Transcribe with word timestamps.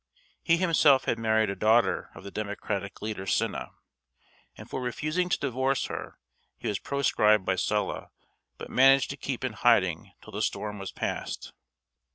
He 0.41 0.57
himself 0.57 1.05
had 1.05 1.19
married 1.19 1.51
a 1.51 1.55
daughter 1.55 2.09
of 2.15 2.23
the 2.23 2.31
democratic 2.31 3.03
leader 3.03 3.27
Cinna, 3.27 3.73
and 4.57 4.67
for 4.67 4.81
refusing 4.81 5.29
to 5.29 5.37
divorce 5.37 5.85
her 5.85 6.17
he 6.57 6.67
was 6.67 6.79
proscribed 6.79 7.45
by 7.45 7.55
Sulla, 7.55 8.09
but 8.57 8.71
managed 8.71 9.11
to 9.11 9.15
keep 9.15 9.43
in 9.43 9.53
hiding 9.53 10.13
till 10.23 10.33
the 10.33 10.41
storm 10.41 10.79
was 10.79 10.91
past. 10.91 11.53